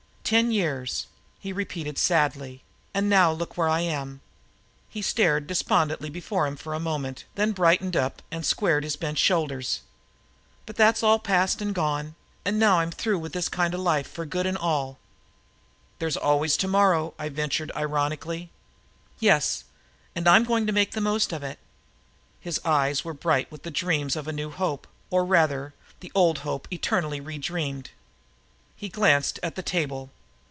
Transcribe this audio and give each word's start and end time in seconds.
Ten 0.23 0.53
years," 0.53 1.07
he 1.41 1.51
repeated 1.51 1.97
sadly, 1.97 2.63
"and 2.93 3.09
now 3.09 3.33
look 3.33 3.57
where 3.57 3.67
I 3.67 3.81
am!" 3.81 4.21
He 4.87 5.01
stared 5.01 5.45
despondently 5.45 6.09
before 6.09 6.47
him 6.47 6.55
for 6.55 6.73
a 6.73 6.79
moment, 6.79 7.25
then 7.35 7.51
brightened 7.51 7.97
up 7.97 8.21
and 8.31 8.45
squared 8.45 8.85
his 8.85 8.95
bent 8.95 9.17
shoulders. 9.17 9.81
"But 10.65 10.77
that's 10.77 11.03
all 11.03 11.19
past 11.19 11.61
and 11.61 11.75
gone 11.75 12.11
now, 12.45 12.45
and 12.45 12.63
I'm 12.63 12.91
through 12.91 13.19
with 13.19 13.33
this 13.33 13.49
kind 13.49 13.73
of 13.73 13.81
life 13.81 14.09
for 14.09 14.25
good 14.25 14.45
and 14.45 14.57
all." 14.57 14.99
"There's 15.99 16.15
always 16.15 16.55
tomorrow," 16.55 17.13
I 17.19 17.27
ventured 17.27 17.69
ironically. 17.75 18.51
"Yes, 19.19 19.65
and 20.15 20.29
I'm 20.29 20.45
going 20.45 20.65
to 20.65 20.71
make 20.71 20.91
the 20.93 21.01
most 21.01 21.33
of 21.33 21.43
it." 21.43 21.59
His 22.39 22.57
eyes 22.63 23.03
were 23.03 23.13
bright 23.13 23.51
with 23.51 23.63
the 23.63 23.69
dream 23.71 24.07
of 24.15 24.29
a 24.29 24.31
new 24.31 24.49
hope; 24.49 24.87
or 25.09 25.25
rather, 25.25 25.73
the 25.99 26.11
old 26.15 26.37
hope 26.39 26.69
eternally 26.71 27.19
redreamed. 27.19 27.89
He 28.77 28.87
glanced 28.87 29.37
at 29.43 29.55
the 29.55 29.61
table. 29.61 30.09